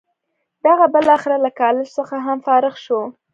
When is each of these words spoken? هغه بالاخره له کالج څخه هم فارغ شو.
هغه 0.69 0.85
بالاخره 0.93 1.37
له 1.45 1.49
کالج 1.59 1.87
څخه 1.97 2.15
هم 2.25 2.37
فارغ 2.47 2.75
شو. 2.85 2.99